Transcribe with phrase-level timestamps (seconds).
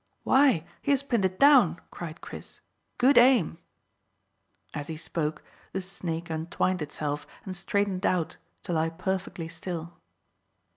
[0.23, 2.59] "Why, he has pinned it down," cried Chris.
[2.97, 3.59] "Good aim."
[4.73, 5.43] As he spoke
[5.73, 9.93] the snake untwined itself and straightened out, to lie perfectly still.